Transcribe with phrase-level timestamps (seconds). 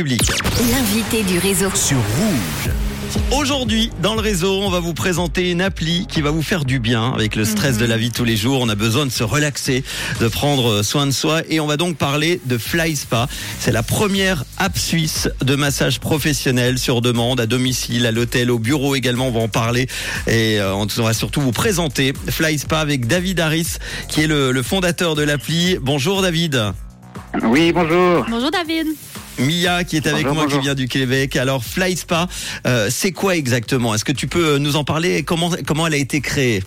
[0.00, 0.30] Public.
[0.70, 1.74] L'invité du réseau.
[1.74, 2.70] Sur Rouge.
[3.36, 6.78] Aujourd'hui, dans le réseau, on va vous présenter une appli qui va vous faire du
[6.78, 8.60] bien avec le stress de la vie de tous les jours.
[8.60, 9.82] On a besoin de se relaxer,
[10.20, 13.26] de prendre soin de soi et on va donc parler de Fly Spa.
[13.58, 18.60] C'est la première app suisse de massage professionnel sur demande à domicile, à l'hôtel, au
[18.60, 19.26] bureau également.
[19.26, 19.88] On va en parler
[20.28, 23.78] et euh, on va surtout vous présenter Fly Spa avec David Harris
[24.08, 25.76] qui est le, le fondateur de l'appli.
[25.82, 26.72] Bonjour David.
[27.42, 28.24] Oui, bonjour.
[28.30, 28.86] Bonjour David.
[29.38, 30.60] Mia qui est avec Bonjour, moi, bonjour.
[30.60, 31.36] qui vient du Québec.
[31.36, 32.26] Alors Fly Spa,
[32.66, 33.94] euh, c'est quoi exactement?
[33.94, 35.16] Est-ce que tu peux nous en parler?
[35.16, 36.62] Et comment comment elle a été créée?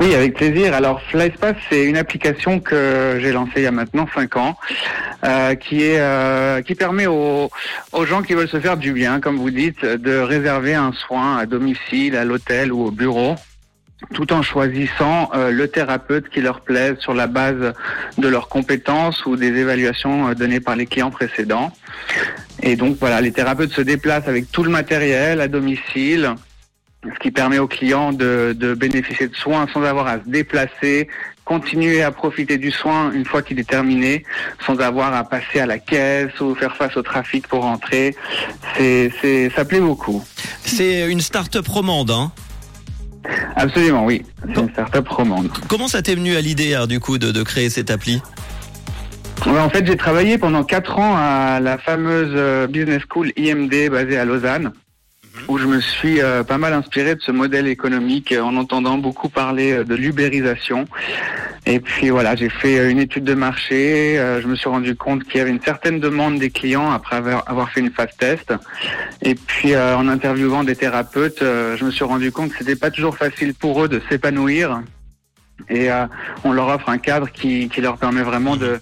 [0.00, 0.72] Oui, avec plaisir.
[0.74, 4.56] Alors, FlySpace, c'est une application que j'ai lancée il y a maintenant 5 ans,
[5.24, 7.50] euh, qui est euh, qui permet aux,
[7.92, 11.36] aux gens qui veulent se faire du bien, comme vous dites, de réserver un soin
[11.36, 13.34] à domicile, à l'hôtel ou au bureau
[14.14, 17.74] tout en choisissant euh, le thérapeute qui leur plaise sur la base
[18.18, 21.72] de leurs compétences ou des évaluations euh, données par les clients précédents.
[22.62, 26.34] Et donc voilà, les thérapeutes se déplacent avec tout le matériel à domicile,
[27.04, 31.08] ce qui permet aux clients de, de bénéficier de soins sans avoir à se déplacer,
[31.44, 34.24] continuer à profiter du soin une fois qu'il est terminé,
[34.66, 38.14] sans avoir à passer à la caisse ou faire face au trafic pour rentrer.
[38.76, 39.10] C'est,
[39.56, 40.22] ça plaît beaucoup.
[40.64, 42.10] C'est une start-up romande.
[42.10, 42.32] Hein
[43.56, 44.22] Absolument, oui.
[44.46, 45.50] C'est une start-up romande.
[45.68, 48.22] Comment ça t'est venu à l'idée hein, du coup de, de créer cette appli
[49.46, 54.18] en fait, j'ai travaillé pendant quatre ans à la fameuse euh, business school IMD basée
[54.18, 54.72] à Lausanne,
[55.50, 58.98] où je me suis euh, pas mal inspiré de ce modèle économique euh, en entendant
[58.98, 60.84] beaucoup parler euh, de l'ubérisation.
[61.66, 64.16] Et puis voilà, j'ai fait une étude de marché.
[64.16, 67.70] je me suis rendu compte qu'il y avait une certaine demande des clients après avoir,
[67.70, 68.54] fait une phase test.
[69.20, 73.14] Et puis en interviewant des thérapeutes, je me suis rendu compte que c'était pas toujours
[73.14, 74.80] facile pour eux de s'épanouir.
[75.68, 76.06] Et euh,
[76.44, 78.80] on leur offre un cadre qui, qui leur permet vraiment de,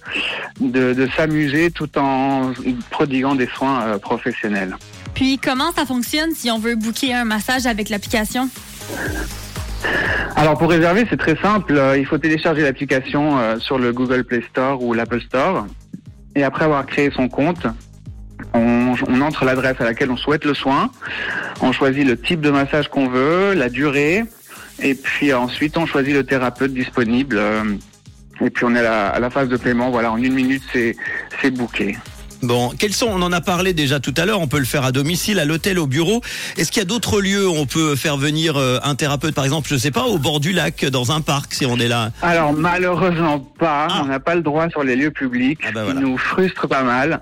[0.59, 2.51] de, de s'amuser tout en
[2.89, 4.75] prodiguant des soins euh, professionnels.
[5.13, 8.49] Puis comment ça fonctionne si on veut booker un massage avec l'application?
[10.35, 11.75] Alors pour réserver, c'est très simple.
[11.77, 15.65] Euh, Il faut télécharger l'application euh, sur le Google Play Store ou l'Apple Store.
[16.35, 17.65] Et après avoir créé son compte,
[18.53, 20.91] on, on entre l'adresse à laquelle on souhaite le soin.
[21.61, 24.23] On choisit le type de massage qu'on veut, la durée.
[24.81, 27.37] Et puis ensuite, on choisit le thérapeute disponible.
[27.37, 27.75] euh,
[28.41, 29.91] Et puis on est à la, à la phase de paiement.
[29.91, 30.95] Voilà, en une minute, c'est
[31.41, 31.97] c'est booké.
[32.41, 34.39] Bon, quels sont On en a parlé déjà tout à l'heure.
[34.39, 36.21] On peut le faire à domicile, à l'hôtel, au bureau.
[36.57, 39.43] Est-ce qu'il y a d'autres lieux où on peut faire venir euh, un thérapeute, par
[39.43, 42.11] exemple, je sais pas, au bord du lac, dans un parc, si on est là?
[42.21, 44.01] Alors malheureusement pas, Ah.
[44.03, 45.99] on n'a pas le droit sur les lieux publics, Ah bah voilà.
[45.99, 47.19] nous frustre pas mal.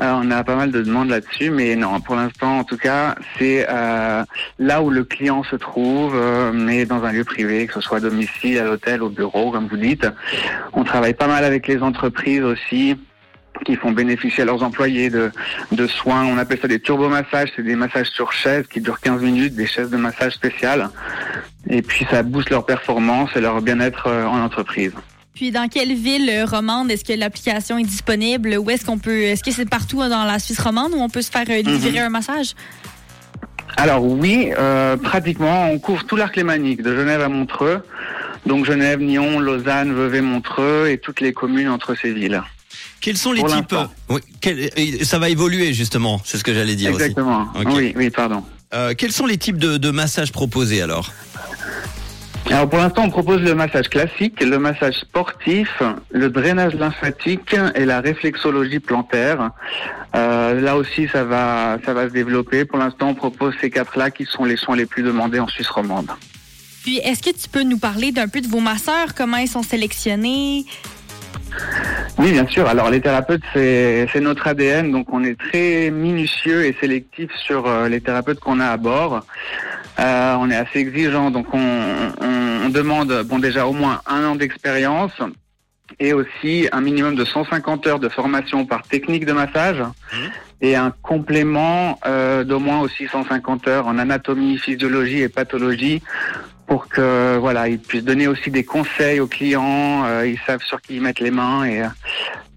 [0.00, 3.14] Euh, on a pas mal de demandes là-dessus, mais non, pour l'instant en tout cas,
[3.38, 4.22] c'est euh,
[4.58, 7.98] là où le client se trouve, euh, mais dans un lieu privé, que ce soit
[7.98, 10.06] à domicile, à l'hôtel, au bureau, comme vous dites.
[10.74, 12.96] On travaille pas mal avec les entreprises aussi
[13.64, 15.30] qui font bénéficier à leurs employés de,
[15.72, 16.24] de soins.
[16.24, 19.66] On appelle ça des turbomassages, c'est des massages sur chaise qui durent 15 minutes, des
[19.66, 20.90] chaises de massage spéciales.
[21.68, 24.92] Et puis ça booste leur performance et leur bien-être euh, en entreprise.
[25.38, 28.56] Puis dans quelle ville euh, romande est-ce que l'application est disponible?
[28.58, 29.22] Où est-ce qu'on peut.
[29.22, 32.00] Est-ce que c'est partout dans la Suisse romande où on peut se faire euh, livrer
[32.00, 32.54] un massage?
[33.76, 37.84] Alors oui, euh, pratiquement, on couvre tout l'arc lémanique, de Genève à Montreux.
[38.46, 42.42] Donc Genève, Nyon, Lausanne, Vevey, Montreux et toutes les communes entre ces villes.
[43.00, 43.74] Quels sont les Pour types.
[44.08, 46.20] Oui, quel- Ça va évoluer justement.
[46.24, 47.46] C'est ce que j'allais dire Exactement.
[47.58, 47.68] Ok.
[47.74, 48.38] Oui, oui, pardon.
[48.38, 48.46] aussi.
[48.74, 51.10] Euh, quels sont les types de, de massages proposés alors
[52.50, 57.84] Alors pour l'instant, on propose le massage classique, le massage sportif, le drainage lymphatique et
[57.84, 59.50] la réflexologie plantaire.
[60.14, 62.64] Euh, là aussi, ça va, ça va se développer.
[62.64, 65.68] Pour l'instant, on propose ces quatre-là qui sont les soins les plus demandés en Suisse
[65.68, 66.10] romande.
[66.82, 69.14] Puis est-ce que tu peux nous parler d'un peu de vos masseurs?
[69.14, 70.64] Comment ils sont sélectionnés?
[72.18, 72.66] Oui, bien sûr.
[72.66, 77.88] Alors les thérapeutes, c'est notre ADN, donc on est très minutieux et sélectif sur euh,
[77.88, 79.24] les thérapeutes qu'on a à bord.
[80.00, 81.58] Euh, on est assez exigeant, donc on,
[82.20, 85.12] on, on demande bon déjà au moins un an d'expérience
[86.00, 89.82] et aussi un minimum de 150 heures de formation par technique de massage
[90.60, 96.02] et un complément euh, d'au moins aussi 150 heures en anatomie, physiologie et pathologie
[96.68, 100.80] pour que voilà ils puissent donner aussi des conseils aux clients, euh, ils savent sur
[100.80, 101.88] qui ils mettent les mains et euh,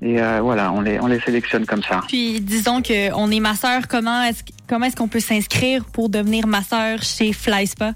[0.04, 2.02] et euh, voilà on les on les sélectionne comme ça.
[2.08, 7.02] Puis disons qu'on est masseur, comment est-ce comment est-ce qu'on peut s'inscrire pour devenir masseur
[7.02, 7.94] chez FlySpa?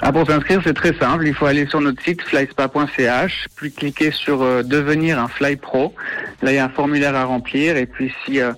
[0.00, 4.12] Ah, pour s'inscrire c'est très simple, il faut aller sur notre site flyspa.ch, puis cliquer
[4.12, 5.94] sur euh, devenir un Fly Pro.
[6.42, 8.52] Là il y a un formulaire à remplir et puis si euh,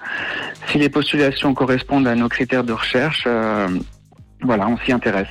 [0.69, 3.69] si les postulations correspondent à nos critères de recherche euh,
[4.43, 5.29] voilà, on s'y intéresse.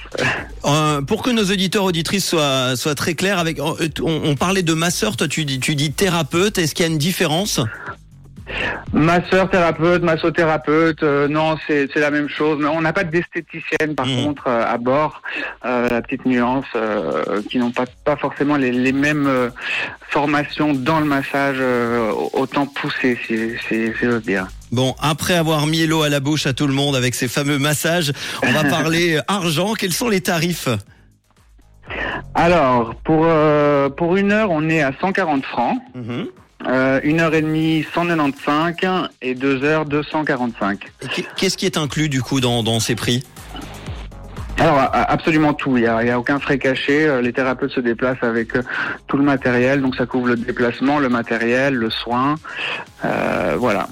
[0.65, 4.73] Euh, Pour que nos auditeurs auditrices soient, soient très clairs, avec, on, on parlait de
[4.73, 6.57] masseur, toi tu dis, tu dis thérapeute.
[6.57, 7.59] Est-ce qu'il y a une différence?
[8.91, 12.57] Masseur, thérapeute, massothérapeute, euh, non, c'est la même chose.
[12.59, 14.25] Mais on n'a pas d'esthéticienne, par Mhm.
[14.25, 15.21] contre, euh, à bord.
[15.65, 19.49] Euh, la petite nuance, euh, qui n'ont pas, pas forcément les, les mêmes euh,
[20.09, 24.47] formations dans le massage euh, autant poussé, si, si, si j'ose dire.
[24.71, 27.59] Bon, après avoir mis l'eau à la bouche à tout le monde avec ces fameux
[27.59, 28.13] massages,
[28.43, 29.73] on va parler euh, argent.
[29.73, 30.69] Quels sont les tarifs
[32.35, 35.77] Alors, pour, euh, pour une heure, on est à 140 francs.
[35.95, 36.27] Mhm.
[36.67, 40.91] Euh, une heure et demie, 195 et deux heures, 245.
[41.01, 43.23] Et qu'est- Qu'est-ce qui est inclus du coup dans, dans ces prix?
[44.59, 47.19] Alors absolument tout, il n'y a, a aucun frais caché.
[47.23, 48.49] Les thérapeutes se déplacent avec
[49.07, 52.35] tout le matériel, donc ça couvre le déplacement, le matériel, le soin,
[53.03, 53.87] Euh, voilà.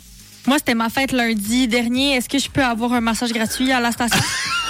[0.50, 2.16] Moi, c'était ma fête lundi dernier.
[2.16, 4.20] Est-ce que je peux avoir un massage gratuit à la station?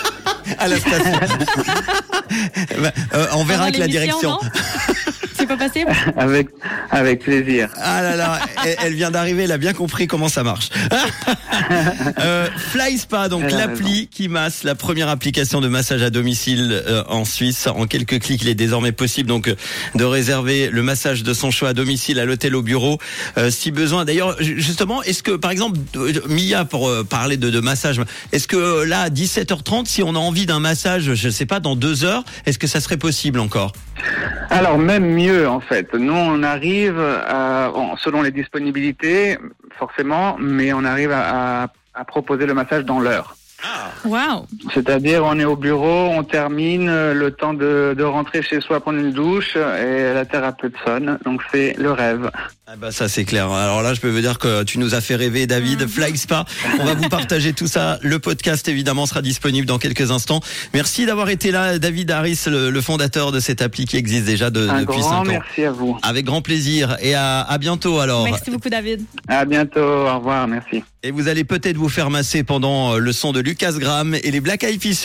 [0.60, 1.20] à la station
[2.82, 4.38] Bah, euh, On verra avec la direction.
[5.40, 5.92] C'est pas possible?
[6.18, 6.50] Avec
[6.92, 7.70] avec plaisir.
[7.78, 10.70] Ah là là, elle, elle vient d'arriver, elle a bien compris comment ça marche.
[12.20, 17.04] euh, Fly Spa, donc l'appli qui masse, la première application de massage à domicile euh,
[17.08, 17.68] en Suisse.
[17.68, 19.56] En quelques clics, il est désormais possible donc euh,
[19.96, 22.98] de réserver le massage de son choix à domicile, à l'hôtel, au bureau,
[23.38, 24.06] euh, si besoin.
[24.06, 25.78] D'ailleurs, ju- justement, est-ce que par exemple,
[26.28, 28.02] Mia, pour euh, parler de, de massage,
[28.32, 31.76] est-ce que là, à 17h30, si on a envie d'un massage, je sais pas, dans
[31.76, 33.72] deux heures, est-ce que ça serait possible encore?
[34.50, 35.94] Alors même mieux en fait.
[35.94, 37.00] Nous on arrive
[37.98, 39.38] selon les disponibilités
[39.78, 41.70] forcément, mais on arrive à
[42.08, 43.36] proposer le massage dans l'heure.
[44.06, 44.48] Wow!
[44.74, 48.80] C'est-à-dire on est au bureau, on termine, euh, le temps de, de rentrer chez soi,
[48.80, 51.18] prendre une douche et la thérapeute sonne.
[51.26, 52.30] Donc c'est le rêve.
[52.72, 53.52] Ah bah ça c'est clair.
[53.52, 55.88] Alors là je peux vous dire que tu nous as fait rêver David.
[55.88, 56.46] Fly Spa,
[56.80, 57.98] on va vous partager tout ça.
[58.02, 60.40] Le podcast évidemment sera disponible dans quelques instants.
[60.74, 64.50] Merci d'avoir été là David Harris, le, le fondateur de cette appli qui existe déjà
[64.52, 65.24] de- Un depuis 5 grand ans.
[65.26, 65.98] merci à vous.
[66.04, 68.24] Avec grand plaisir et à, à bientôt alors.
[68.24, 69.02] Merci beaucoup, David.
[69.28, 69.80] À bientôt.
[69.82, 70.48] Au revoir.
[70.48, 70.84] Merci.
[71.02, 74.32] Et vous allez peut-être vous faire masser pendant euh, le son de Lucas Graham et
[74.32, 74.96] les Black Eyed Peas